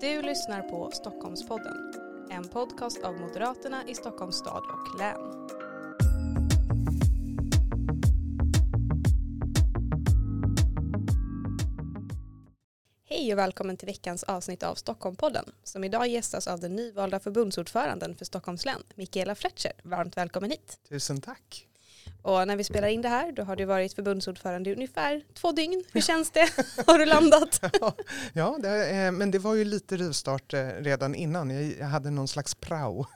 [0.00, 1.76] Du lyssnar på Stockholmspodden,
[2.30, 5.48] en podcast av Moderaterna i Stockholms stad och län.
[13.04, 18.14] Hej och välkommen till veckans avsnitt av Stockholmpodden som idag gästas av den nyvalda förbundsordföranden
[18.16, 19.72] för Stockholms län, Mikaela Fletcher.
[19.82, 20.78] Varmt välkommen hit.
[20.88, 21.69] Tusen tack.
[22.22, 25.52] Och när vi spelar in det här då har du varit förbundsordförande i ungefär två
[25.52, 25.84] dygn.
[25.92, 26.50] Hur känns det?
[26.86, 27.60] har du landat?
[28.32, 31.70] ja, det, men det var ju lite rivstart eh, redan innan.
[31.78, 33.06] Jag hade någon slags prao.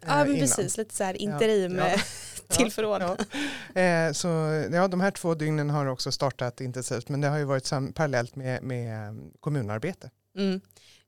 [0.00, 0.76] Ja, men precis.
[0.76, 1.98] Lite så här interim ja, ja.
[2.56, 3.02] till förråd.
[3.74, 4.14] Ja.
[4.14, 4.28] Så
[4.72, 8.36] ja, de här två dygnen har också startat intensivt, men det har ju varit parallellt
[8.36, 10.10] med, med kommunarbete.
[10.36, 10.60] Mm.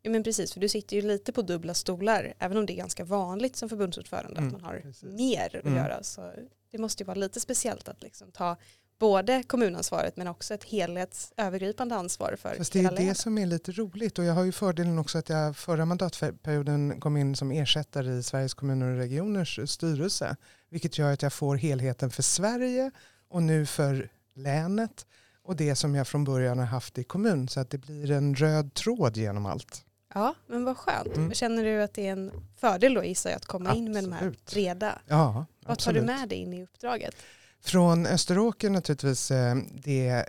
[0.07, 2.77] Ja, men precis, för du sitter ju lite på dubbla stolar, även om det är
[2.77, 5.03] ganska vanligt som förbundsordförande mm, att man har precis.
[5.03, 5.77] mer att mm.
[5.77, 6.03] göra.
[6.03, 6.33] Så
[6.71, 8.57] det måste ju vara lite speciellt att liksom ta
[8.99, 13.73] både kommunansvaret men också ett helhetsövergripande ansvar för Fast det är det som är lite
[13.73, 18.13] roligt och jag har ju fördelen också att jag förra mandatperioden kom in som ersättare
[18.13, 20.37] i Sveriges kommuner och regioners styrelse
[20.69, 22.91] vilket gör att jag får helheten för Sverige
[23.29, 25.07] och nu för länet
[25.43, 28.35] och det som jag från början har haft i kommun så att det blir en
[28.35, 29.85] röd tråd genom allt.
[30.15, 31.17] Ja, men vad skönt.
[31.17, 31.35] Mm.
[31.35, 33.87] Känner du att det är en fördel då gissar jag att komma absolut.
[33.89, 34.99] in med de här breda?
[35.07, 37.15] Ja, Vad tar du med dig in i uppdraget?
[37.61, 40.25] Från Österåker naturligtvis, eh, det,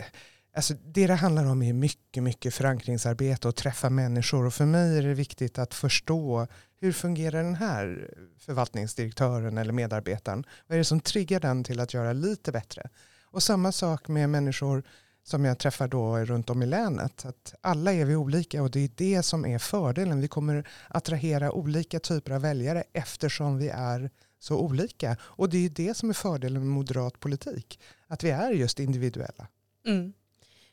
[0.56, 4.98] alltså det det handlar om är mycket, mycket förankringsarbete och träffa människor och för mig
[4.98, 6.48] är det viktigt att förstå
[6.80, 10.44] hur fungerar den här förvaltningsdirektören eller medarbetaren?
[10.68, 12.90] Vad är det som triggar den till att göra lite bättre?
[13.24, 14.84] Och samma sak med människor
[15.28, 17.26] som jag träffar då runt om i länet.
[17.26, 20.22] Att alla är vi olika och det är det som är fördelen.
[20.22, 24.10] Vi kommer attrahera olika typer av väljare eftersom vi är
[24.40, 25.18] så olika.
[25.22, 27.80] Och det är det som är fördelen med moderat politik.
[28.08, 29.48] Att vi är just individuella.
[29.86, 30.14] Mm.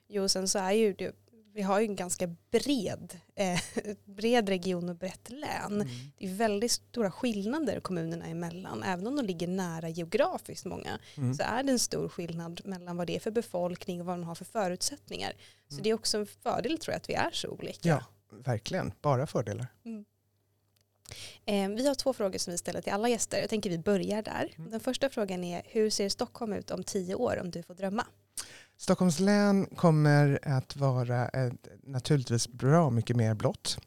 [0.09, 1.15] Jo, sen så är ju det
[1.55, 3.61] vi har ju en ganska bred, eh,
[4.05, 5.73] bred region och brett län.
[5.73, 5.89] Mm.
[6.19, 8.83] Det är väldigt stora skillnader kommunerna emellan.
[8.83, 11.35] Även om de ligger nära geografiskt många mm.
[11.35, 14.25] så är det en stor skillnad mellan vad det är för befolkning och vad de
[14.25, 15.33] har för förutsättningar.
[15.69, 15.83] Så mm.
[15.83, 17.89] det är också en fördel tror jag att vi är så olika.
[17.89, 18.93] Ja, verkligen.
[19.01, 19.67] Bara fördelar.
[19.85, 20.05] Mm.
[21.45, 23.41] Eh, vi har två frågor som vi ställer till alla gäster.
[23.41, 24.53] Jag tänker vi börjar där.
[24.57, 24.71] Mm.
[24.71, 28.07] Den första frågan är hur ser Stockholm ut om tio år om du får drömma?
[28.77, 33.79] Stockholms län kommer att vara ett, naturligtvis bra mycket mer blått.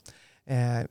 [0.46, 0.88] Eh,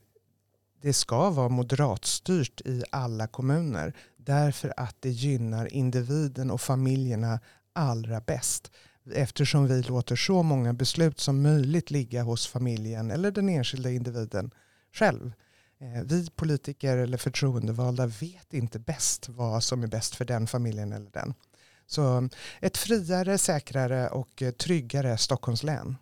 [0.81, 7.39] det ska vara moderatstyrt i alla kommuner därför att det gynnar individen och familjerna
[7.73, 8.71] allra bäst.
[9.13, 14.51] Eftersom vi låter så många beslut som möjligt ligga hos familjen eller den enskilda individen
[14.93, 15.33] själv.
[15.79, 20.93] Eh, vi politiker eller förtroendevalda vet inte bäst vad som är bäst för den familjen
[20.93, 21.33] eller den.
[21.87, 22.29] Så
[22.61, 25.95] ett friare, säkrare och eh, tryggare Stockholms län.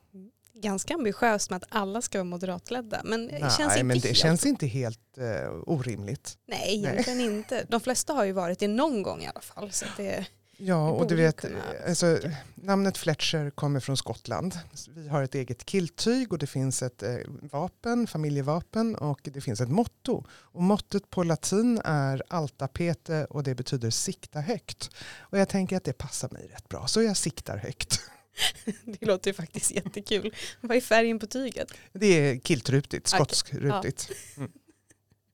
[0.54, 3.02] Ganska ambitiöst med att alla ska vara moderatledda.
[3.04, 4.18] Men, Nej, känns inte men det helt...
[4.18, 6.38] känns inte helt uh, orimligt.
[6.48, 7.28] Nej, egentligen Nej.
[7.28, 7.66] inte.
[7.70, 9.72] De flesta har ju varit det någon gång i alla fall.
[9.72, 10.26] Så det...
[10.58, 11.46] Ja, och du vet,
[11.88, 12.20] alltså,
[12.56, 14.60] namnet Fletcher kommer från Skottland.
[14.96, 19.62] Vi har ett eget killtyg och det finns ett eh, vapen, familjevapen och det finns
[19.62, 20.24] ett motto.
[20.30, 24.90] Och mottot på latin är alta pete och det betyder sikta högt.
[25.18, 28.02] Och jag tänker att det passar mig rätt bra, så jag siktar högt.
[28.86, 30.36] Det låter ju faktiskt jättekul.
[30.62, 31.74] Vad är färgen på tyget?
[31.94, 34.10] Det är kiltrutigt, skotskrutigt.
[34.10, 34.18] Okay.
[34.36, 34.42] Ja.
[34.42, 34.52] Mm.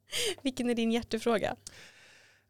[0.43, 1.55] Vilken är din hjärtefråga?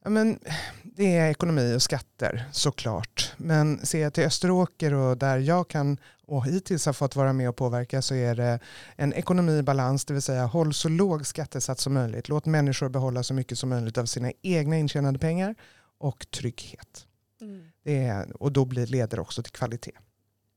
[0.06, 0.40] Men,
[0.84, 3.34] det är ekonomi och skatter såklart.
[3.38, 5.98] Men ser jag till Österåker och där jag kan
[6.30, 8.60] och hittills har fått vara med och påverka så är det
[8.96, 12.30] en ekonomi i balans, det vill säga håll så låg skattesats som möjligt.
[12.30, 15.56] Låt människor behålla så mycket som möjligt av sina egna intjänade pengar
[15.98, 17.08] och trygghet.
[17.42, 17.72] Mm.
[17.84, 19.92] Det är, och då blir leder också till kvalitet.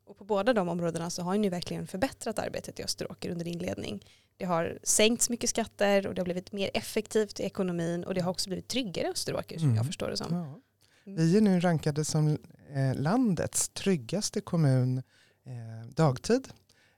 [0.06, 3.58] Och på båda de områdena så har ni verkligen förbättrat arbetet i Österåker under din
[3.58, 4.04] ledning.
[4.42, 8.20] Det har sänkts mycket skatter och det har blivit mer effektivt i ekonomin och det
[8.20, 9.76] har också blivit tryggare i Österåker som mm.
[9.76, 10.34] jag förstår det som.
[10.34, 10.60] Ja.
[11.06, 11.16] Mm.
[11.16, 12.38] Vi är nu rankade som
[12.74, 14.98] eh, landets tryggaste kommun
[15.46, 16.48] eh, dagtid.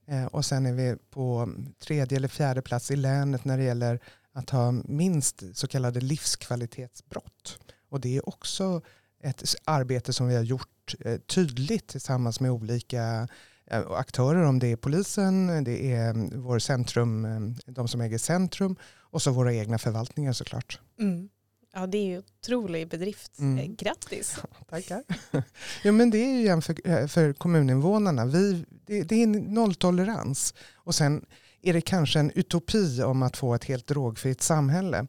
[0.07, 4.01] Eh, och sen är vi på tredje eller fjärde plats i länet när det gäller
[4.33, 7.59] att ha minst så kallade livskvalitetsbrott.
[7.89, 8.83] Och det är också
[9.23, 10.95] ett arbete som vi har gjort
[11.27, 13.29] tydligt tillsammans med olika
[13.71, 18.19] Eh, aktörer, om det är polisen, det är mm, vår centrum, mm, de som äger
[18.19, 20.81] centrum och så våra egna förvaltningar såklart.
[21.01, 21.29] Mm.
[21.75, 23.39] Ja, det är ju otrolig bedrift.
[23.39, 23.59] Mm.
[23.59, 24.39] Eh, grattis.
[24.43, 25.03] Ja, tackar.
[25.83, 28.27] ja, men det är ju igen för, eh, för kommuninvånarna.
[28.27, 30.55] Vi, det, det är nolltolerans.
[30.75, 31.25] Och sen
[31.63, 35.07] är det kanske en utopi om att få ett helt drogfritt samhälle.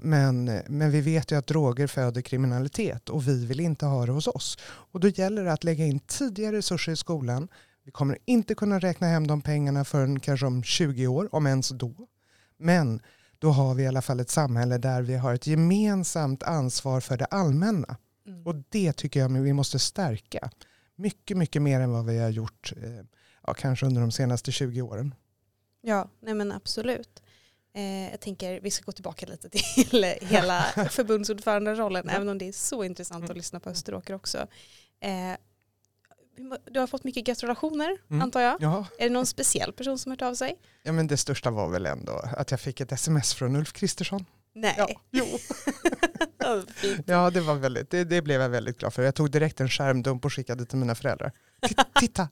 [0.00, 4.12] Men, men vi vet ju att droger föder kriminalitet och vi vill inte ha det
[4.12, 4.58] hos oss.
[4.66, 7.48] Och då gäller det att lägga in tidiga resurser i skolan.
[7.84, 11.68] Vi kommer inte kunna räkna hem de pengarna förrän kanske om 20 år, om ens
[11.68, 11.94] då.
[12.56, 13.00] Men
[13.38, 17.16] då har vi i alla fall ett samhälle där vi har ett gemensamt ansvar för
[17.16, 17.96] det allmänna.
[18.26, 18.46] Mm.
[18.46, 20.50] Och det tycker jag vi måste stärka.
[20.96, 23.04] Mycket, mycket mer än vad vi har gjort eh,
[23.46, 25.14] ja, kanske under de senaste 20 åren.
[25.80, 27.22] Ja, nej men absolut.
[27.76, 32.52] Eh, jag tänker vi ska gå tillbaka lite till hela förbundsordföranderollen, även om det är
[32.52, 33.36] så intressant att mm.
[33.36, 34.46] lyssna på Österåker också.
[35.00, 35.36] Eh,
[36.70, 38.22] du har fått mycket gratulationer mm.
[38.22, 38.56] antar jag.
[38.60, 38.86] Ja.
[38.98, 40.56] Är det någon speciell person som har hört av sig?
[40.82, 44.24] Ja men det största var väl ändå att jag fick ett sms från Ulf Kristersson.
[44.54, 44.74] Nej.
[44.78, 45.24] Ja, jo.
[47.06, 49.02] ja det, var väldigt, det, det, blev jag väldigt glad för.
[49.02, 51.32] Jag tog direkt en skärmdump och skickade till mina föräldrar.
[52.00, 52.28] Titta!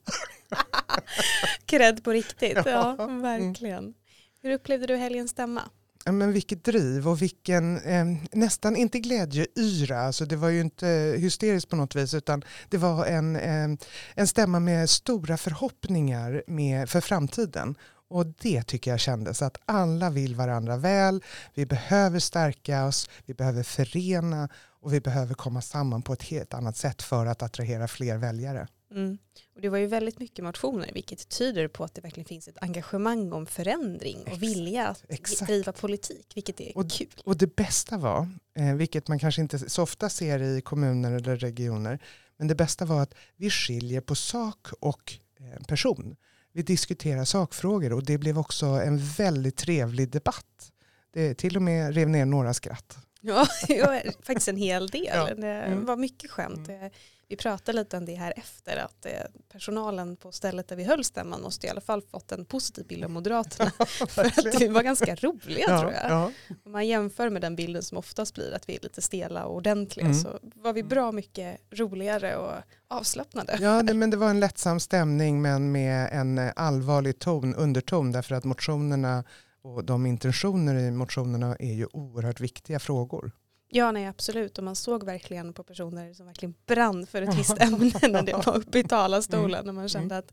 [1.66, 3.94] Kredd på riktigt, ja, ja verkligen.
[4.42, 5.62] Hur upplevde du helgens stämma?
[6.04, 10.86] Ja, men vilket driv och vilken, eh, nästan inte glädjeyra, alltså det var ju inte
[11.18, 13.78] hysteriskt på något vis utan det var en, eh,
[14.14, 17.74] en stämma med stora förhoppningar med, för framtiden.
[18.08, 21.22] Och det tycker jag kändes, att alla vill varandra väl,
[21.54, 24.48] vi behöver stärka oss, vi behöver förena
[24.80, 28.68] och vi behöver komma samman på ett helt annat sätt för att attrahera fler väljare.
[28.94, 29.18] Mm.
[29.54, 32.58] Och det var ju väldigt mycket motioner vilket tyder på att det verkligen finns ett
[32.60, 34.42] engagemang om förändring och Exakt.
[34.42, 35.46] vilja att Exakt.
[35.46, 37.08] driva politik, vilket är och, kul.
[37.24, 41.36] Och det bästa var, eh, vilket man kanske inte så ofta ser i kommuner eller
[41.36, 41.98] regioner,
[42.36, 46.16] men det bästa var att vi skiljer på sak och eh, person.
[46.52, 50.72] Vi diskuterar sakfrågor och det blev också en väldigt trevlig debatt.
[51.12, 52.96] Det till och med rev ner några skratt.
[53.20, 53.46] Ja,
[54.22, 55.04] faktiskt en hel del.
[55.14, 55.34] Ja.
[55.34, 55.84] Det mm.
[55.84, 56.68] var mycket skämt.
[56.68, 56.90] Mm
[57.32, 59.12] vi pratade lite om det här efter att eh,
[59.52, 63.04] personalen på stället där vi höll stämman måste i alla fall fått en positiv bild
[63.04, 63.70] av Moderaterna.
[64.08, 66.10] för att vi var ganska roliga ja, tror jag.
[66.10, 66.30] Ja.
[66.64, 69.56] Om man jämför med den bilden som oftast blir att vi är lite stela och
[69.56, 70.18] ordentliga mm.
[70.18, 72.52] så var vi bra mycket roligare och
[72.88, 73.58] avslappnade.
[73.60, 78.34] Ja det, men det var en lättsam stämning men med en allvarlig ton, underton därför
[78.34, 79.24] att motionerna
[79.62, 83.32] och de intentioner i motionerna är ju oerhört viktiga frågor.
[83.74, 84.58] Ja, nej absolut.
[84.58, 88.32] Och man såg verkligen på personer som verkligen brann för ett visst ämne när det
[88.32, 89.60] var uppe i talarstolen.
[89.60, 89.66] Mm.
[89.66, 90.32] När man kände att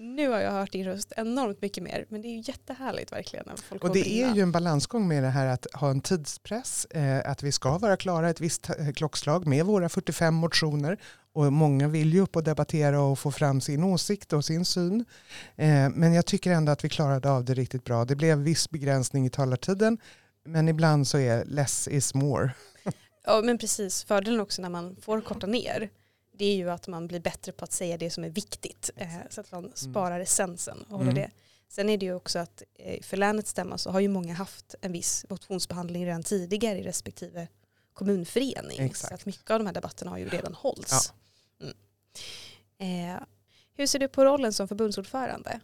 [0.00, 2.06] nu har jag hört din röst enormt mycket mer.
[2.08, 3.44] Men det är ju jättehärligt verkligen.
[3.48, 6.84] När folk och det är ju en balansgång med det här att ha en tidspress.
[6.84, 10.98] Eh, att vi ska vara klara ett visst eh, klockslag med våra 45 motioner.
[11.32, 15.04] Och många vill ju upp och debattera och få fram sin åsikt och sin syn.
[15.56, 18.04] Eh, men jag tycker ändå att vi klarade av det riktigt bra.
[18.04, 19.98] Det blev viss begränsning i talartiden.
[20.44, 22.50] Men ibland så är less is more.
[23.24, 25.90] Ja men precis, fördelen också när man får korta ner
[26.40, 29.08] det är ju att man blir bättre på att säga det som är viktigt eh,
[29.30, 29.76] så att man mm.
[29.76, 31.14] sparar essensen och håller mm.
[31.14, 31.30] det.
[31.68, 34.74] Sen är det ju också att eh, för länets stämma så har ju många haft
[34.80, 37.48] en viss motionsbehandling redan tidigare i respektive
[37.92, 38.80] kommunförening.
[38.80, 39.08] Exakt.
[39.08, 41.12] Så att mycket av de här debatterna har ju redan hållits.
[41.58, 41.66] Ja.
[42.78, 43.16] Mm.
[43.16, 43.22] Eh,
[43.74, 45.60] hur ser du på rollen som förbundsordförande?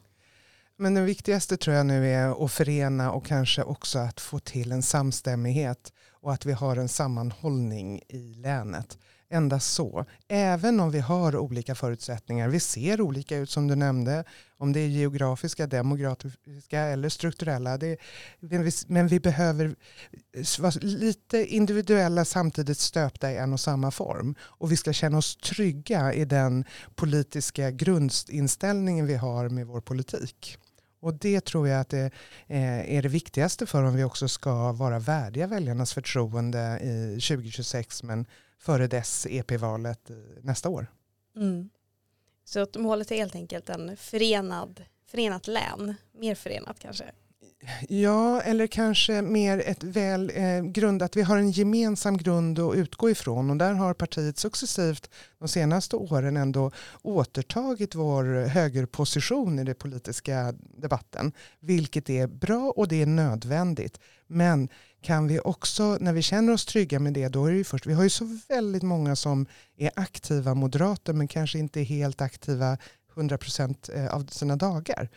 [0.76, 4.72] Men det viktigaste tror jag nu är att förena och kanske också att få till
[4.72, 5.92] en samstämmighet
[6.26, 8.98] och att vi har en sammanhållning i länet.
[9.28, 10.04] Endast så.
[10.28, 12.48] Även om vi har olika förutsättningar.
[12.48, 14.24] Vi ser olika ut som du nämnde.
[14.56, 17.78] Om det är geografiska, demografiska eller strukturella.
[17.78, 17.96] Det,
[18.86, 19.76] men vi behöver
[20.58, 24.34] vara lite individuella samtidigt stöpta i en och samma form.
[24.40, 26.64] Och vi ska känna oss trygga i den
[26.94, 30.58] politiska grundinställningen vi har med vår politik.
[31.06, 32.10] Och det tror jag att det
[32.46, 38.02] eh, är det viktigaste för om vi också ska vara värdiga väljarnas förtroende i 2026
[38.02, 38.26] men
[38.58, 40.86] före dess EP-valet eh, nästa år.
[41.36, 41.70] Mm.
[42.44, 47.04] Så att målet är helt enkelt en förenad, förenat län, mer förenat kanske?
[47.88, 52.74] Ja, eller kanske mer ett väl eh, grund, att vi har en gemensam grund att
[52.74, 53.50] utgå ifrån.
[53.50, 56.70] Och där har partiet successivt de senaste åren ändå
[57.02, 61.32] återtagit vår högerposition i den politiska debatten.
[61.60, 64.00] Vilket är bra och det är nödvändigt.
[64.26, 64.68] Men
[65.02, 67.86] kan vi också, när vi känner oss trygga med det, då är det ju först,
[67.86, 69.46] vi har ju så väldigt många som
[69.76, 72.78] är aktiva moderater men kanske inte helt aktiva
[73.14, 75.08] 100% eh, av sina dagar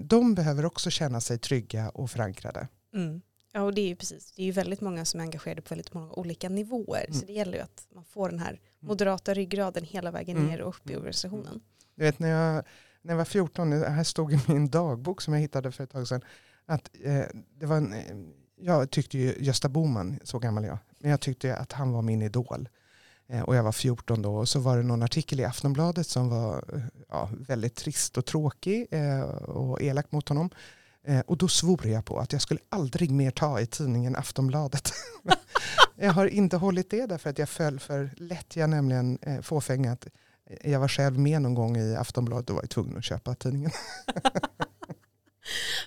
[0.00, 2.68] de behöver också känna sig trygga och förankrade.
[2.94, 3.20] Mm.
[3.52, 4.32] Ja, och det är ju precis.
[4.32, 7.04] Det är ju väldigt många som är engagerade på väldigt många olika nivåer.
[7.08, 7.20] Mm.
[7.20, 8.60] Så det gäller ju att man får den här mm.
[8.80, 10.48] moderata ryggraden hela vägen mm.
[10.48, 11.60] ner och upp i organisationen.
[11.94, 12.64] Du vet när jag,
[13.02, 15.90] när jag var 14, det här stod i min dagbok som jag hittade för ett
[15.90, 16.20] tag sedan,
[16.66, 17.24] att eh,
[17.58, 18.16] det var en, eh,
[18.56, 22.22] jag tyckte ju Gösta Boman, så gammal jag, men jag tyckte att han var min
[22.22, 22.68] idol.
[23.30, 26.28] Eh, och jag var 14 då och så var det någon artikel i Aftonbladet som
[26.28, 30.50] var eh, ja, väldigt trist och tråkig eh, och elak mot honom.
[31.26, 34.92] Och då svor jag på att jag skulle aldrig mer ta i tidningen Aftonbladet.
[35.96, 38.56] jag har inte hållit det därför att jag föll för lätt.
[38.56, 39.92] Jag nämligen fåfänga.
[39.92, 40.06] att
[40.64, 43.70] jag var själv med någon gång i Aftonbladet och var tvungen att köpa tidningen.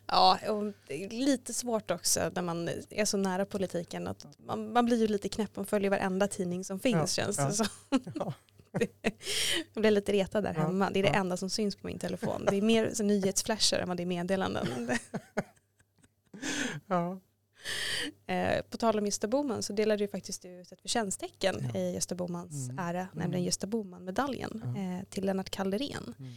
[0.07, 4.07] Ja, och det är lite svårt också när man är så nära politiken.
[4.07, 7.37] Att man, man blir ju lite knäpp, man följer varenda tidning som finns Ja, känns
[7.37, 7.45] ja.
[7.47, 7.67] det som.
[8.15, 8.33] Ja.
[9.73, 10.89] Jag blir lite retad där hemma.
[10.89, 12.45] Det är det enda som syns på min telefon.
[12.49, 14.67] Det är mer så nyhetsflasher än vad det är meddelanden.
[16.87, 17.19] Ja.
[18.33, 21.79] Eh, på tal om Gösta Bohman så delade ju faktiskt ut ett förtjänsttecken Ja.
[21.79, 22.79] i Gösta Bohmans Mm.
[22.85, 23.09] ära, Mm.
[23.13, 24.81] nämligen Gösta Bohman-medaljen Ja.
[24.81, 26.15] eh, till Lennart Kallerén.
[26.19, 26.33] Mm.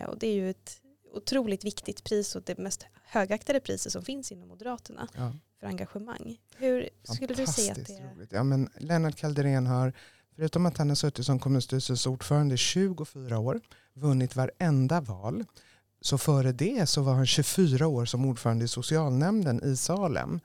[0.00, 0.80] Eh, och det är ju ett
[1.12, 5.32] otroligt viktigt pris och det mest högaktade priset som finns inom Moderaterna Ja.
[5.60, 6.38] för engagemang.
[6.56, 8.14] Hur skulle du säga att det är?
[8.14, 8.32] roligt.
[8.32, 9.92] Ja, men Lennart Kalderén har,
[10.36, 13.60] förutom att han har suttit som kommunstyrelsens ordförande i 24 år,
[13.94, 15.44] vunnit varenda val.
[16.00, 20.40] Så före det så var han 24 år som ordförande i socialnämnden i Salem.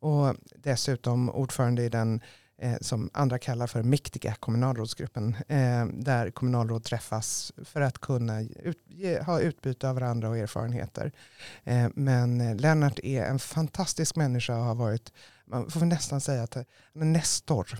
[0.00, 2.20] Och dessutom ordförande i den
[2.62, 5.36] Eh, som andra kallar för mäktiga kommunalrådsgruppen.
[5.48, 11.12] Eh, där kommunalråd träffas för att kunna ut, ge, ha utbyte av varandra och erfarenheter.
[11.64, 15.12] Eh, men Lennart är en fantastisk människa och har varit
[15.44, 16.64] man får nästan säga att han
[16.94, 17.78] är nestor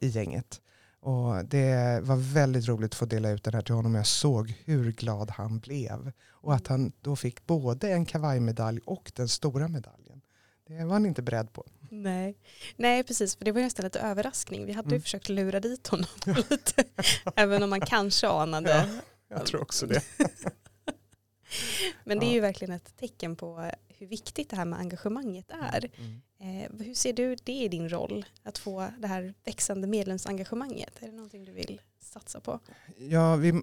[0.00, 0.60] i gänget.
[1.00, 3.94] Och det var väldigt roligt att få dela ut den här till honom.
[3.94, 6.12] Jag såg hur glad han blev.
[6.28, 10.20] Och att han då fick både en kavajmedalj och den stora medaljen.
[10.68, 11.64] Det var han inte beredd på.
[11.90, 12.36] Nej.
[12.76, 13.36] Nej, precis.
[13.36, 14.66] För det var nästan lite överraskning.
[14.66, 15.02] Vi hade ju Mm.
[15.02, 16.06] försökt lura dit honom
[16.50, 16.84] lite.
[17.36, 19.00] Även om man kanske anade.
[19.28, 20.02] Jag tror också det.
[22.04, 22.34] Men det är Ja.
[22.34, 25.90] ju verkligen ett tecken på hur viktigt det här med engagemanget är.
[25.98, 26.20] Mm.
[26.64, 28.24] Eh, hur ser du det i din roll?
[28.42, 30.92] Att få det här växande medlemsengagemanget?
[31.00, 32.60] Är det någonting du vill satsa på?
[32.96, 33.62] Ja, vi,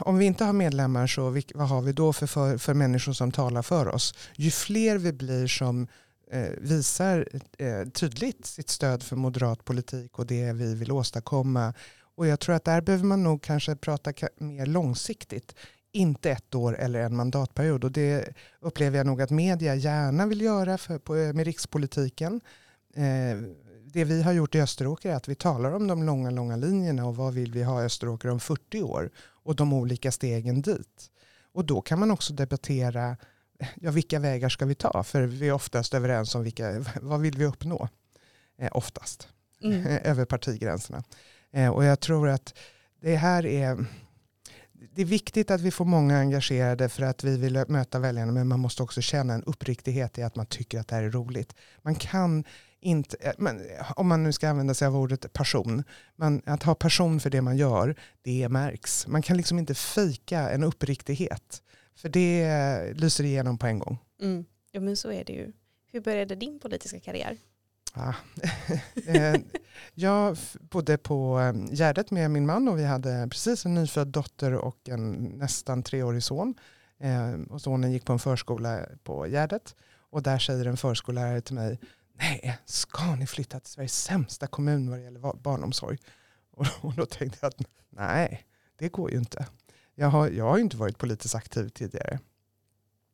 [0.00, 3.32] om vi inte har medlemmar så vad har vi då för, för, för människor som
[3.32, 4.14] talar för oss?
[4.36, 5.88] Ju fler vi blir som
[6.30, 11.74] Eh, visar eh, tydligt sitt stöd för moderat politik och det vi vill åstadkomma.
[12.14, 15.54] Och jag tror att där behöver man nog kanske prata ka- mer långsiktigt.
[15.92, 17.84] Inte ett år eller en mandatperiod.
[17.84, 18.28] Och det
[18.60, 22.40] upplever jag nog att media gärna vill göra för, på, eh, med rikspolitiken.
[22.94, 23.38] Eh,
[23.84, 27.06] det vi har gjort i Österåker är att vi talar om de långa, långa linjerna
[27.06, 31.10] och vad vill vi ha i Österåker om 40 år och de olika stegen dit.
[31.52, 33.16] Och då kan man också debattera
[33.80, 35.02] ja, vilka vägar ska vi ta?
[35.02, 37.88] För vi är oftast överens om vilka, vad vill vi uppnå?
[38.58, 39.28] Eh, oftast,
[39.62, 39.86] Mm.
[40.04, 41.02] över partigränserna.
[41.52, 42.58] Eh, och jag tror att
[43.00, 43.86] det här är
[44.94, 48.48] det är viktigt att vi får många engagerade för att vi vill möta väljarna men
[48.48, 51.54] man måste också känna en uppriktighet i att man tycker att det här är roligt.
[51.82, 52.44] Man kan
[52.80, 53.60] inte, eh, men,
[53.96, 55.84] om man nu ska använda sig av ordet passion,
[56.16, 59.06] man, att ha passion för det man gör, det märks.
[59.06, 61.62] Man kan liksom inte fejka en uppriktighet.
[61.98, 63.98] För det eh, lyser igenom på en gång.
[64.20, 64.44] Mm.
[64.72, 65.52] Ja men så är det ju.
[65.92, 67.36] Hur började din politiska karriär?
[67.92, 68.14] Ah.
[69.06, 69.40] Eh,
[69.94, 74.54] jag bodde på eh, Gärdet med min man och vi hade precis en nyfödd dotter
[74.54, 76.54] och en nästan treårig son.
[77.50, 79.74] Och sonen gick på en förskola på Gärdet
[80.10, 81.78] och där säger en förskollärare till mig
[82.20, 85.98] Nej, ska ni flytta till Sveriges sämsta kommun vad det gäller barnomsorg?
[86.80, 89.46] Och då tänkte jag att nej, det går ju inte.
[90.00, 92.18] Jag har, jag har inte varit politiskt aktiv tidigare.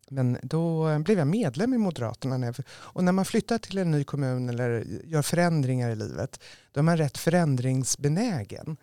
[0.08, 2.36] Men då blev jag medlem i Moderaterna.
[2.36, 6.40] När jag, och när man flyttar till en ny kommun eller gör förändringar i livet,
[6.72, 8.76] då är man rätt förändringsbenägen.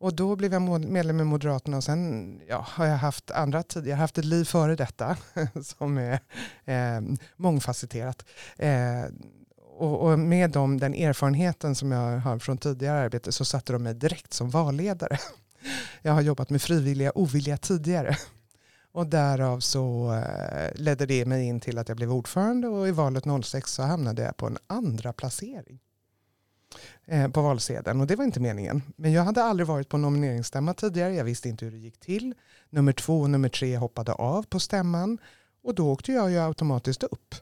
[0.00, 3.90] Och då blev jag medlem i Moderaterna och sen ja, har jag haft andra tider.
[3.90, 5.16] Jag har haft ett liv före detta
[5.62, 6.20] som är
[6.64, 7.00] eh,
[7.36, 8.24] mångfacetterat.
[8.56, 9.04] Eh,
[9.78, 13.82] och, och med dem, den erfarenheten som jag har från tidigare arbete så satte de
[13.82, 15.18] mig direkt som valledare.
[16.02, 18.16] Jag har jobbat med frivilliga ovilliga tidigare.
[18.92, 22.90] Och därav så eh, ledde det mig in till att jag blev ordförande och i
[22.90, 25.80] valet 06 så hamnade jag på en andra placering
[27.06, 28.82] eh, på valsedeln och det var inte meningen.
[28.96, 32.34] Men jag hade aldrig varit på nomineringsstämma tidigare, jag visste inte hur det gick till.
[32.70, 35.18] Nummer två och nummer tre hoppade av på stämman
[35.62, 37.34] och då åkte jag ju automatiskt upp.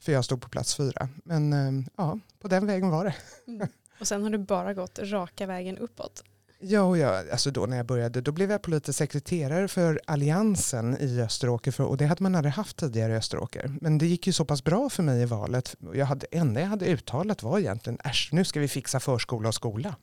[0.00, 1.08] För jag stod på plats fyra.
[1.24, 3.14] Men eh, ja, på den vägen var det.
[3.46, 3.68] Mm.
[4.00, 6.24] Och sen har du bara gått raka vägen uppåt.
[6.68, 10.96] Ja, och jag, alltså då när jag började då blev jag politisk sekreterare för Alliansen
[11.00, 13.76] i Österåker för, och det hade man aldrig haft tidigare i Österåker.
[13.80, 15.76] Men det gick ju så pass bra för mig i valet.
[15.94, 19.54] Jag hade, enda jag hade uttalat var egentligen äsch, nu ska vi fixa förskola och
[19.54, 19.94] skola.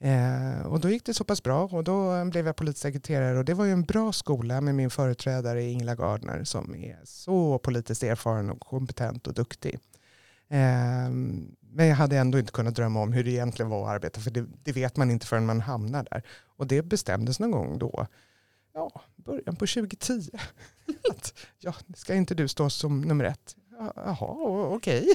[0.00, 3.38] Eh, och då gick det så pass bra och då eh, blev jag politisk sekreterare
[3.38, 7.58] och det var ju en bra skola med min företrädare Ingela Gardner som är så
[7.58, 9.78] politiskt erfaren och kompetent och duktig.
[10.48, 11.10] Eh,
[11.70, 14.30] men jag hade ändå inte kunnat drömma om hur det egentligen var att arbeta för
[14.30, 16.22] det, det vet man inte förrän man hamnar där.
[16.56, 18.06] Och det bestämdes någon gång då,
[18.74, 20.30] ja, början på 2010.
[21.10, 23.56] att, ja, ska inte du stå som nummer ett?
[23.78, 25.08] Ja, Jaha, okej.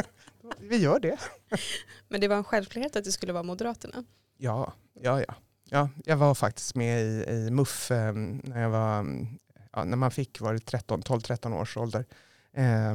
[0.58, 1.18] Vi gör det.
[2.08, 4.04] Men det var en självklarhet att det skulle vara Moderaterna.
[4.36, 5.34] Ja, ja, ja.
[5.68, 9.06] ja jag var faktiskt med i, i MUF eh, när jag var
[9.72, 12.04] ja, när man fick var det 12-13 års ålder.
[12.52, 12.94] Eh,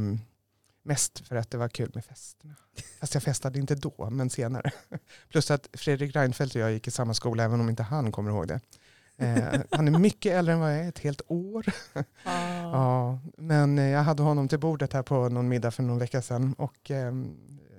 [0.87, 2.55] mest för att det var kul med festerna.
[2.99, 4.71] Fast jag festade inte då, men senare.
[5.29, 8.31] Plus att Fredrik Reinfeldt och jag gick i samma skola, även om inte han kommer
[8.31, 8.59] ihåg det.
[9.17, 11.65] Eh, han är mycket äldre än vad jag är, ett helt år.
[12.23, 12.61] Ah.
[12.61, 16.53] ja, men jag hade honom till bordet här på någon middag för någon vecka sedan
[16.53, 17.13] och eh,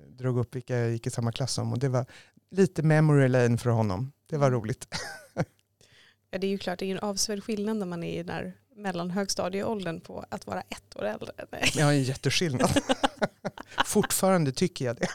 [0.07, 1.73] drog upp vilka jag gick i samma klass som.
[1.73, 2.05] Och det var
[2.51, 4.11] lite memory lane för honom.
[4.29, 4.59] Det var mm.
[4.59, 4.87] roligt.
[6.31, 8.35] ja, det är ju klart, det är en avsevärd skillnad när man är i den
[8.35, 11.31] här mellanhögstadieåldern på att vara ett år äldre.
[11.51, 11.71] Nej.
[11.75, 12.81] Ja, en jätteskillnad.
[13.85, 15.09] Fortfarande tycker jag det.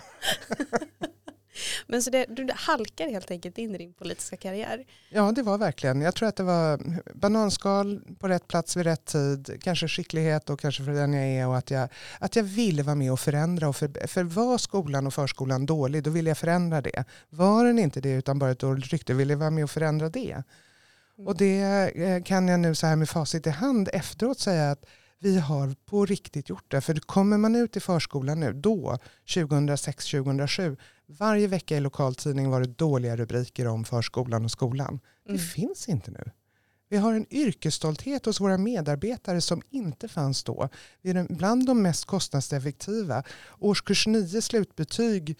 [1.86, 4.84] Men så det, du halkar helt enkelt in i din politiska karriär?
[5.10, 6.00] Ja, det var verkligen.
[6.00, 6.80] Jag tror att det var
[7.14, 11.48] bananskal på rätt plats vid rätt tid, kanske skicklighet och kanske för den jag är
[11.48, 13.68] och att jag, att jag ville vara med och förändra.
[13.68, 17.04] Och för, för var skolan och förskolan dålig, då ville jag förändra det.
[17.30, 20.08] Var den inte det utan bara ett dåligt rykte, ville jag vara med och förändra
[20.08, 20.42] det.
[21.18, 21.28] Mm.
[21.28, 24.86] Och det eh, kan jag nu så här med facit i hand efteråt säga att
[25.18, 26.80] vi har på riktigt gjort det.
[26.80, 32.78] För kommer man ut i förskolan nu, då, 2006-2007, varje vecka i lokaltidning var det
[32.78, 35.00] dåliga rubriker om förskolan och skolan.
[35.24, 35.42] Det mm.
[35.42, 36.30] finns inte nu.
[36.88, 40.68] Vi har en yrkesstolthet hos våra medarbetare som inte fanns då.
[41.02, 43.22] Vi är bland de mest kostnadseffektiva.
[43.58, 45.38] Årskurs 9 slutbetyg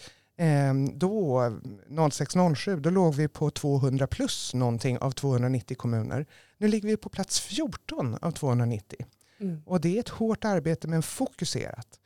[0.95, 1.41] då,
[1.89, 6.27] 06-07, då låg vi på 200 plus någonting av 290 kommuner.
[6.59, 9.07] Nu ligger vi på plats 14 av 290.
[9.41, 9.63] Mm.
[9.67, 12.01] Och det är ett hårt arbete men fokuserat.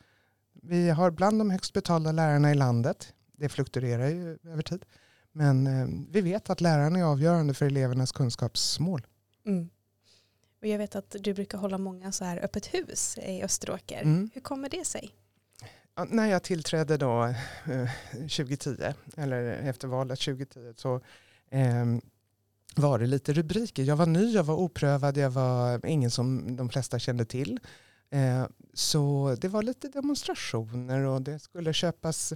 [0.63, 3.15] Vi har bland de högst betalda lärarna i landet.
[3.33, 4.85] Det fluktuerar ju över tid.
[5.33, 9.07] Men eh, vi vet att lärarna är avgörande för elevernas kunskapsmål.
[9.47, 9.69] Mm.
[10.61, 14.03] Och jag vet att du brukar hålla många så här öppet hus i Österåker.
[14.03, 14.31] Mm.
[14.35, 15.15] Hur kommer det sig?
[15.99, 18.77] Ja, när jag tillträdde då eh, 2010,
[19.17, 21.01] eller efter valet 2010, så
[21.51, 21.87] eh,
[22.77, 23.83] var det lite rubriker.
[23.83, 27.61] Jag var ny, jag var oprövad, jag var ingen som de flesta kände till.
[28.11, 32.33] Eh, så det var lite demonstrationer och det skulle köpas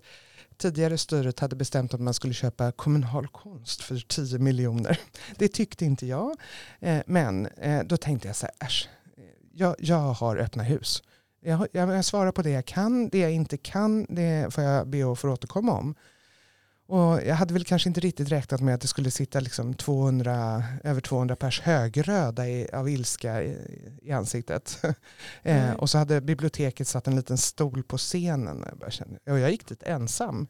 [0.57, 5.01] tidigare styret hade bestämt att man skulle köpa kommunal konst för 10 miljoner.
[5.37, 6.37] Det tyckte inte jag.
[6.81, 11.03] Eh, men eh, då tänkte jag så här, äsch, eh, jag, jag har öppna hus.
[11.45, 14.89] Jag, jag, jag svarar på det jag kan, det jag inte kan det får jag
[14.89, 15.95] be att få återkomma om.
[16.87, 20.65] Och jag hade väl kanske inte riktigt räknat med att det skulle sitta liksom 200,
[20.85, 23.57] över 200 pers högröda i, av ilska i,
[24.03, 24.83] i ansiktet.
[25.43, 25.69] Mm.
[25.69, 28.65] eh, och så hade biblioteket satt en liten stol på scenen.
[28.81, 30.47] Jag, kände, och jag gick dit ensam.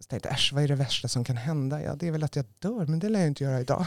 [0.00, 1.82] Så tänkte äsch, vad är det värsta som kan hända?
[1.82, 3.86] Ja, det är väl att jag dör, men det lär jag inte göra idag.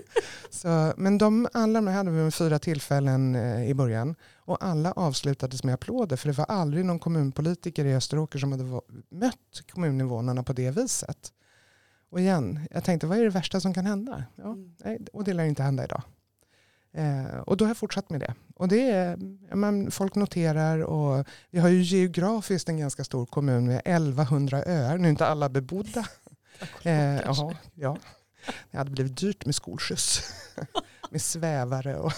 [0.50, 4.14] så, men de, alla de hade vi fyra tillfällen eh, i början.
[4.36, 8.64] Och alla avslutades med applåder, för det var aldrig någon kommunpolitiker i Österåker som hade
[9.08, 11.32] mött kommuninvånarna på det viset.
[12.10, 14.24] Och igen, jag tänkte vad är det värsta som kan hända?
[14.36, 14.74] Ja, mm.
[14.84, 16.02] nej, och det lär inte hända idag.
[16.92, 18.34] Eh, och då har jag fortsatt med det.
[18.54, 19.16] Och det är,
[19.56, 24.98] men folk noterar och vi har ju geografiskt en ganska stor kommun med 1100 öar,
[24.98, 26.06] nu är inte alla bebodda.
[26.82, 27.98] eh, aha, ja.
[28.70, 30.22] Det hade blivit dyrt med skolskjuts.
[31.10, 32.12] med svävare och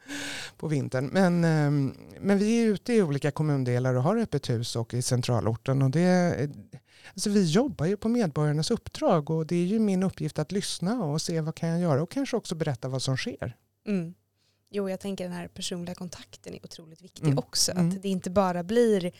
[0.56, 1.06] på vintern.
[1.06, 5.02] Men, eh, men vi är ute i olika kommundelar och har öppet hus och i
[5.02, 5.82] centralorten.
[5.82, 6.50] Och det,
[7.12, 11.04] alltså vi jobbar ju på medborgarnas uppdrag och det är ju min uppgift att lyssna
[11.04, 13.56] och se vad kan jag göra och kanske också berätta vad som sker.
[13.86, 14.14] Mm.
[14.70, 17.38] Jo, jag tänker den här personliga kontakten är otroligt viktig mm.
[17.38, 17.72] också.
[17.72, 18.00] Att mm.
[18.00, 19.12] det inte bara blir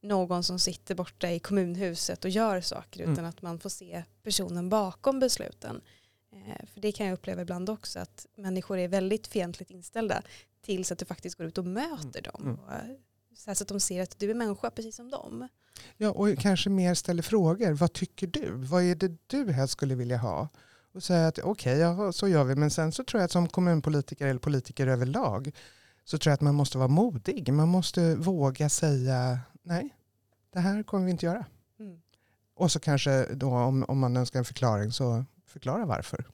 [0.00, 3.12] någon som sitter borta i kommunhuset och gör saker mm.
[3.12, 5.80] utan att man får se personen bakom besluten.
[6.32, 10.22] Eh, för det kan jag uppleva ibland också att människor är väldigt fientligt inställda
[10.62, 12.42] tills att du faktiskt går ut och möter dem.
[12.42, 12.54] Mm.
[12.54, 12.96] Och, eh,
[13.36, 15.48] så, att de ser att du är människa precis som dem.
[15.96, 17.72] Ja, och kanske mer ställer frågor.
[17.72, 18.50] Vad tycker du?
[18.52, 20.48] Vad är det du helst skulle vilja ha?
[20.98, 22.54] Och säga att okej, okay, ja, så gör vi.
[22.54, 25.52] Men sen så tror jag att som kommunpolitiker eller politiker överlag
[26.04, 27.52] så tror jag att man måste vara modig.
[27.52, 29.94] Man måste våga säga nej,
[30.52, 31.46] det här kommer vi inte göra.
[31.80, 32.00] Mm.
[32.54, 36.26] Och så kanske då om, om man önskar en förklaring så förklara varför.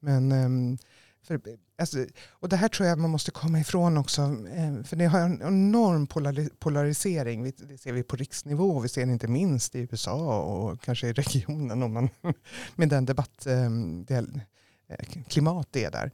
[0.00, 0.78] Men um,
[1.22, 1.40] för,
[1.78, 4.22] alltså, och det här tror jag man måste komma ifrån också.
[4.22, 6.06] Eh, för det har en enorm
[6.58, 7.44] polarisering.
[7.44, 8.80] Det ser vi på riksnivå.
[8.80, 11.82] Vi ser det inte minst i USA och kanske i regionen.
[11.82, 12.08] Om man,
[12.76, 13.70] med den debatt, eh,
[14.06, 14.16] det,
[14.88, 16.12] eh, klimat det är där.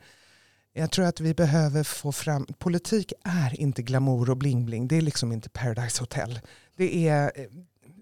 [0.73, 4.89] Jag tror att vi behöver få fram, politik är inte glamour och bling-bling.
[4.89, 6.41] Det är liksom inte Paradise Hotel.
[6.77, 7.33] Det är,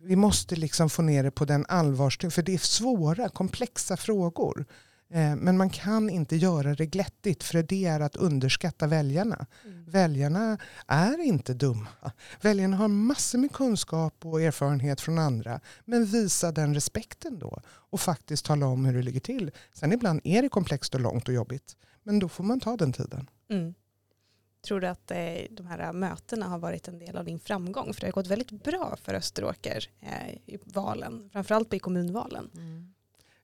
[0.03, 4.67] vi måste liksom få ner det på den allvarstyngd, för det är svåra, komplexa frågor.
[5.13, 9.47] Eh, men man kan inte göra det glättigt för det är att underskatta väljarna.
[9.65, 9.85] Mm.
[9.85, 12.13] Väljarna är inte dumma.
[12.41, 15.61] Väljarna har massor med kunskap och erfarenhet från andra.
[15.85, 19.51] Men visa den respekten då och faktiskt tala om hur det ligger till.
[19.73, 21.77] Sen ibland är det komplext och långt och jobbigt.
[22.03, 23.31] Men då får man ta den tiden.
[23.51, 23.75] Mm.
[24.67, 25.17] Tror du att eh,
[25.51, 27.95] de här mötena har varit en del av din framgång?
[27.95, 32.51] För det har gått väldigt bra för Österåker eh, i valen, framförallt i kommunvalen.
[32.55, 32.95] Mm.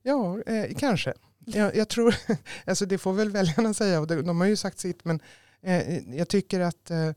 [0.01, 1.13] Ja, eh, kanske.
[1.53, 2.15] Jag, jag, tror,
[2.65, 5.19] alltså det får väl väljarna säga och de har ju sagt sitt men
[5.61, 7.11] eh, jag tycker att eh,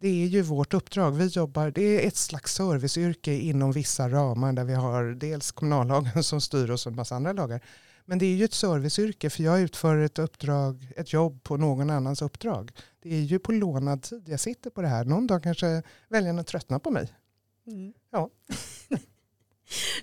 [0.00, 1.12] det är ju vårt uppdrag.
[1.12, 6.22] Vi jobbar, det är ett slags serviceyrke inom vissa ramar där vi har dels kommunallagen
[6.24, 7.60] som styr oss och en massa andra lagar.
[8.04, 11.90] Men det är ju ett serviceyrke för jag utför ett uppdrag, ett jobb på någon
[11.90, 12.72] annans uppdrag.
[13.02, 15.04] Det är ju på lånad tid jag sitter på det här.
[15.04, 17.12] Någon dag kanske väljarna tröttnar på mig.
[17.66, 17.92] Mm.
[18.10, 18.30] Ja.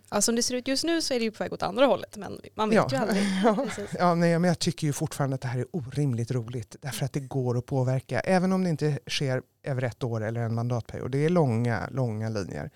[0.10, 1.86] ja, som det ser ut just nu så är det ju på väg åt andra
[1.86, 2.88] hållet, men man vet ja.
[2.92, 3.24] ju aldrig.
[3.44, 3.68] Ja,
[4.00, 7.14] ja nej, men jag tycker ju fortfarande att det här är orimligt roligt, därför att
[7.14, 11.12] det går att påverka, även om det inte sker över ett år eller en mandatperiod.
[11.12, 12.72] Det är långa, långa linjer.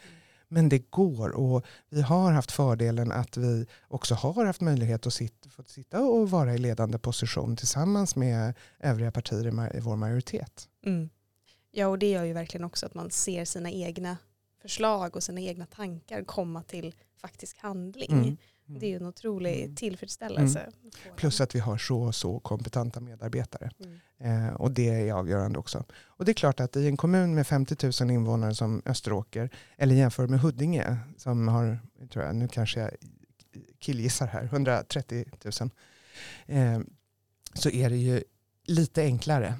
[0.47, 5.13] Men det går och vi har haft fördelen att vi också har haft möjlighet att
[5.13, 10.69] sitta, få sitta och vara i ledande position tillsammans med övriga partier i vår majoritet.
[10.85, 11.09] Mm.
[11.71, 14.17] Ja och det gör ju verkligen också att man ser sina egna
[14.65, 18.11] förslag och sina egna tankar komma till faktisk handling.
[18.11, 18.37] Mm.
[18.67, 18.79] Mm.
[18.79, 19.75] Det är ju en otrolig mm.
[19.75, 20.59] tillfredsställelse.
[20.59, 21.15] Mm.
[21.15, 23.71] Plus att vi har så så kompetenta medarbetare.
[23.79, 24.47] Mm.
[24.47, 25.83] Eh, och det är avgörande också.
[25.93, 29.95] Och det är klart att i en kommun med 50 000 invånare som Österåker, eller
[29.95, 31.79] jämför med Huddinge som har,
[32.11, 32.91] tror jag, nu kanske jag
[33.79, 35.25] killgissar här, 130
[35.61, 35.69] 000.
[36.45, 36.79] Eh,
[37.53, 38.23] så är det ju
[38.63, 39.53] lite enklare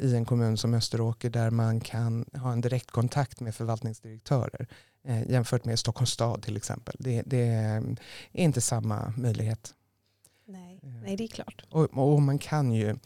[0.00, 4.66] i en kommun som Österåker där man kan ha en direktkontakt med förvaltningsdirektörer
[5.04, 6.96] eh, jämfört med Stockholms stad till exempel.
[6.98, 7.96] Det, det är
[8.32, 9.74] inte samma möjlighet.
[10.46, 11.64] Nej, eh, nej det är klart.
[11.70, 12.96] Och, och, man kan ju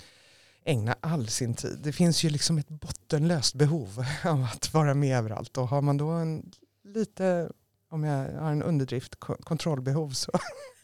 [0.65, 1.79] ägna all sin tid.
[1.83, 5.97] Det finns ju liksom ett bottenlöst behov av att vara med överallt och har man
[5.97, 6.53] då en
[6.85, 7.51] lite,
[7.89, 10.33] om jag har en underdrift, kontrollbehov så,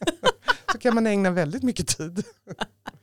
[0.71, 2.23] så kan man ägna väldigt mycket tid.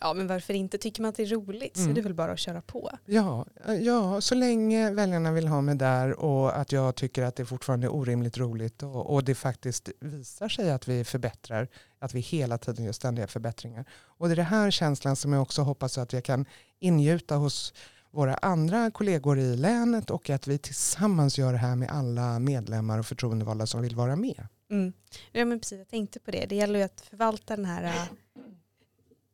[0.00, 0.78] Ja men varför inte?
[0.78, 1.86] Tycker man att det är roligt mm.
[1.86, 2.90] så är det väl bara att köra på.
[3.04, 3.46] Ja,
[3.80, 7.86] ja, så länge väljarna vill ha mig där och att jag tycker att det fortfarande
[7.86, 12.58] är orimligt roligt och, och det faktiskt visar sig att vi förbättrar, att vi hela
[12.58, 13.84] tiden gör ständiga förbättringar.
[13.92, 16.46] Och det är den här känslan som jag också hoppas att jag kan
[16.78, 17.74] ingjuta hos
[18.10, 22.98] våra andra kollegor i länet och att vi tillsammans gör det här med alla medlemmar
[22.98, 24.46] och förtroendevalda som vill vara med.
[24.70, 24.92] Mm.
[25.32, 26.46] Ja men precis, jag tänkte på det.
[26.46, 28.08] Det gäller ju att förvalta den här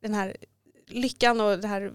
[0.01, 0.37] den här
[0.87, 1.93] lyckan och det här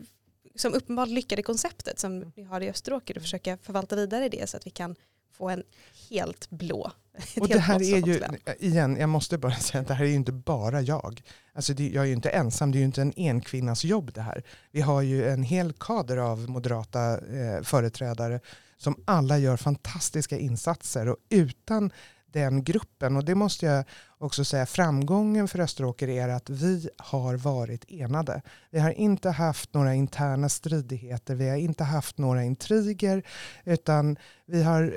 [0.56, 4.58] som uppenbart lyckade konceptet som vi har i Österåker och försöka förvalta vidare det så
[4.58, 4.96] att vi kan
[5.38, 5.64] få en
[6.10, 6.92] helt blå.
[7.40, 8.22] Och det här är ju,
[8.60, 11.22] igen, jag måste bara säga att det här är ju inte bara jag.
[11.54, 14.22] Alltså det, jag är ju inte ensam, det är ju inte en enkvinnas jobb det
[14.22, 14.44] här.
[14.72, 18.40] Vi har ju en hel kader av moderata eh, företrädare
[18.78, 21.92] som alla gör fantastiska insatser och utan
[22.36, 23.16] den gruppen.
[23.16, 23.86] Och det måste jag
[24.18, 28.42] också säga, framgången för Österåker är att vi har varit enade.
[28.72, 33.24] Vi har inte haft några interna stridigheter, vi har inte haft några intriger,
[33.64, 34.94] utan vi har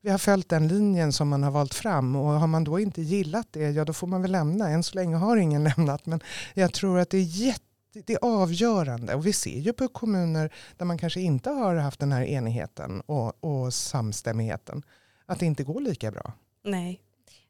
[0.00, 3.02] vi har följt den linjen som man har valt fram och har man då inte
[3.02, 4.68] gillat det, ja då får man väl lämna.
[4.68, 6.20] Än så länge har ingen lämnat, men
[6.54, 7.64] jag tror att det är jätte
[8.06, 12.00] det är avgörande och vi ser ju på kommuner där man kanske inte har haft
[12.00, 14.82] den här enigheten och, och samstämmigheten
[15.28, 16.32] att det inte går lika bra.
[16.62, 17.02] Nej.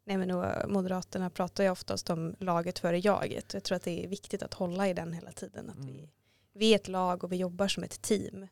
[0.05, 3.55] Nej men Moderaterna pratar ju oftast om laget före jaget.
[3.55, 5.71] Jag tror att det är viktigt att hålla i den hela tiden.
[5.71, 5.87] Att mm.
[5.87, 6.11] vi,
[6.55, 8.47] vi är ett lag och vi jobbar som ett team.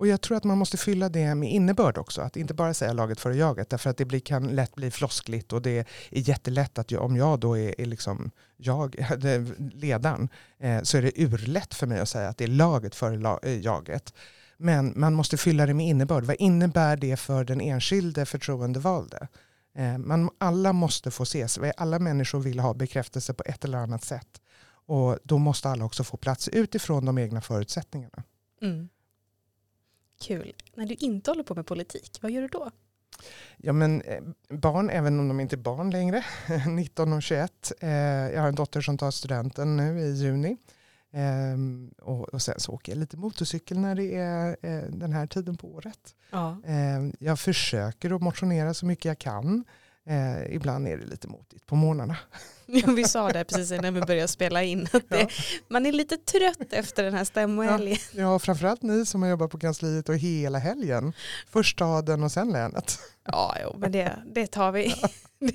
[0.00, 2.20] Och jag tror att man måste fylla det med innebörd också.
[2.20, 3.70] Att inte bara säga laget före jaget.
[3.70, 7.16] Därför att det blir, kan lätt bli floskligt och det är jättelätt att jag, om
[7.16, 9.06] jag då är, är liksom jag,
[9.74, 13.16] ledaren eh, så är det urlätt för mig att säga att det är laget före
[13.16, 14.14] la, eh, jaget.
[14.56, 16.24] Men man måste fylla det med innebörd.
[16.24, 19.28] Vad innebär det för den enskilde förtroendevalde?
[19.74, 21.58] Eh, man, alla måste få ses.
[21.76, 24.40] Alla människor vill ha bekräftelse på ett eller annat sätt.
[24.86, 28.22] Och då måste alla också få plats utifrån de egna förutsättningarna.
[28.62, 28.88] Mm.
[30.22, 30.54] Kul.
[30.74, 32.70] När du inte håller på med politik, vad gör du då?
[33.56, 36.24] Ja, men eh, barn, även om de inte är barn längre,
[36.68, 37.72] 19 och 21.
[37.80, 40.56] Eh, jag har en dotter som tar studenten nu i juni.
[41.12, 45.26] Um, och, och, sen så åker jag lite motorcykel när det är uh, den här
[45.26, 46.14] tiden på året.
[46.30, 46.56] Ja.
[46.66, 49.64] Um, jag försöker att motionera så mycket jag kan.
[50.10, 52.16] Uh, ibland är det lite motigt på morgnarna.
[52.72, 54.88] Ja, vi sa det precis när vi började spela in.
[54.92, 55.28] Att det, ja.
[55.68, 57.96] Man är lite trött efter den här stämmohelgen.
[58.12, 61.12] Ja, ja, framförallt ni som har jobbat på kansliet och hela helgen.
[61.48, 62.98] Först staden och sen länet.
[63.24, 64.94] Ja, jo, men det, det tar vi.
[65.02, 65.08] Ja,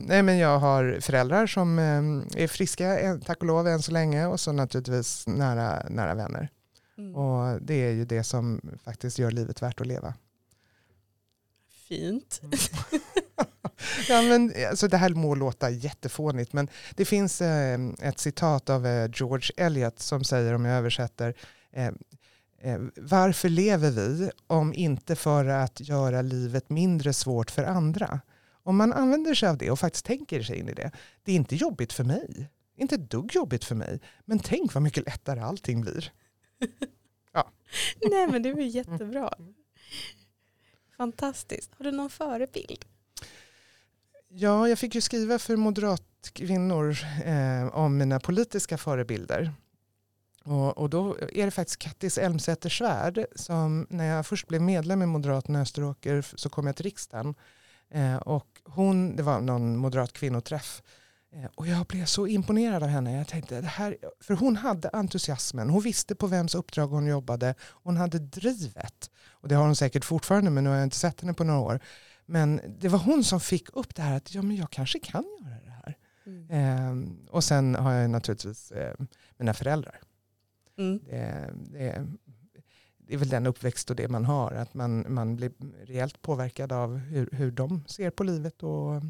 [0.00, 4.26] nej, men jag har föräldrar som eh, är friska, tack och lov än så länge,
[4.26, 6.48] och så naturligtvis nära, nära vänner.
[6.98, 7.16] Mm.
[7.16, 10.14] Och det är ju det som faktiskt gör livet värt att leva.
[11.88, 12.40] Fint.
[12.42, 12.58] Mm.
[14.08, 18.86] ja, men, alltså, det här må låta jättefånigt, men det finns eh, ett citat av
[18.86, 21.34] eh, George Eliot som säger, om jag översätter,
[21.72, 21.92] Eh,
[22.60, 28.20] eh, varför lever vi om inte för att göra livet mindre svårt för andra?
[28.62, 30.90] Om man använder sig av det och faktiskt tänker sig in i det.
[31.22, 32.50] Det är inte jobbigt för mig.
[32.76, 34.00] Inte ett dugg jobbigt för mig.
[34.24, 36.12] Men tänk vad mycket lättare allting blir.
[37.32, 37.50] Ja.
[38.10, 39.34] Nej men det blir jättebra.
[40.96, 41.70] Fantastiskt.
[41.78, 42.84] Har du någon förebild?
[44.28, 49.52] Ja, jag fick ju skriva för moderatkvinnor eh, om mina politiska förebilder.
[50.44, 55.06] Och, och, då är det faktiskt Kattis Elmsäter-Svärd som när jag först blev medlem i
[55.06, 57.34] Moderaterna Österåker så kom jag till riksdagen.
[57.90, 60.82] Eh, och hon, det var någon moderat kvinnoträff.
[61.32, 63.16] Eh, och jag blev så imponerad av henne.
[63.18, 65.70] Jag tänkte, det här, för hon hade entusiasmen.
[65.70, 67.54] Hon visste på vems uppdrag hon jobbade.
[67.60, 69.10] Hon hade drivet.
[69.30, 71.60] Och det har hon säkert fortfarande men nu har jag inte sett henne på några
[71.60, 71.80] år.
[72.26, 75.24] Men det var hon som fick upp det här att ja, men jag kanske kan
[75.40, 75.96] göra det här.
[76.26, 76.50] Mm.
[76.50, 78.94] Eh, och sen har jag naturligtvis eh,
[79.38, 80.00] mina föräldrar.
[80.78, 81.00] Mm.
[81.06, 82.06] Det, det,
[83.10, 84.52] det, är väl den uppväxt och det man har.
[84.52, 85.52] Att man, man blir
[85.84, 89.02] rejält påverkad av hur, hur de ser på livet och eh,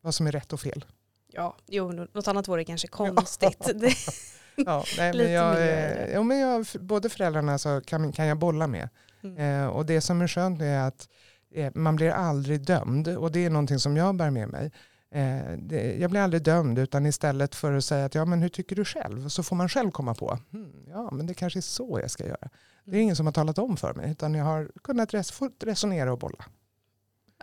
[0.00, 0.84] vad som är rätt och fel.
[1.32, 3.66] Ja, jo, något annat vore kanske konstigt.
[4.56, 8.66] ja, nej, men jag, eh, ja, men jag, både föräldrarna så kan, kan jag bolla
[8.66, 8.88] med.
[9.22, 9.62] Mm.
[9.62, 11.08] Eh, och det som är skönt är att
[11.54, 14.72] eh, man blir aldrig dömd och det är någonting som jag bär med mig.
[15.12, 18.48] Eh, det, jag blir aldrig dömd utan istället för att säga att ja men hur
[18.48, 19.28] tycker du själv?
[19.28, 22.26] Så får man själv komma på, hmm, ja men det kanske är så jag ska
[22.26, 22.48] göra.
[22.84, 23.02] Det är mm.
[23.02, 26.44] ingen som har talat om för mig utan jag har kunnat res resonera och bolla.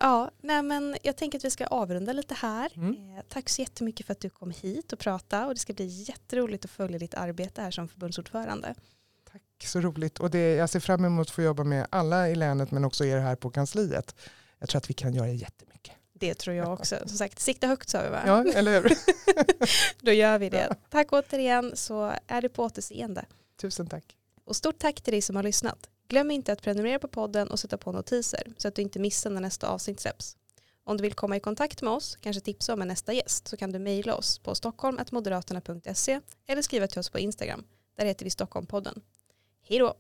[0.01, 2.71] Ja, nej men jag tänker att vi ska avrunda lite här.
[2.75, 3.17] Mm.
[3.17, 5.86] Eh, tack så jättemycket för att du kom hit och pratade och det ska bli
[5.86, 8.75] jätteroligt att följa ditt arbete här som förbundsordförande.
[9.32, 10.19] Tack, så roligt.
[10.19, 13.05] Och det, jag ser fram emot att få jobba med alla i länet men också
[13.05, 14.15] er här på kansliet.
[14.60, 15.68] Jag tror att vi kan göra jättemycket.
[16.19, 16.95] Det tror jag också.
[17.05, 18.21] Som sagt, sikta högt sa vi va?
[18.25, 18.97] Ja, eller hur?
[20.05, 20.75] Då gör vi det.
[20.89, 23.25] Tack återigen så är det på återseende.
[23.62, 24.15] Tusen tack.
[24.45, 25.89] Och stort tack till dig som har lyssnat.
[26.08, 29.29] Glöm inte att prenumerera på podden och sätta på notiser så att du inte missar
[29.29, 30.38] när nästa avsnitt släpps.
[30.84, 33.58] Om du vill komma i kontakt med oss, kanske tipsa om en nästa gäst, så
[33.58, 37.63] kan du mejla oss på stockholmoderaterna.se eller skriva till oss på Instagram.
[37.97, 39.01] Där heter vi Stockholmpodden.
[39.62, 39.93] Hej då!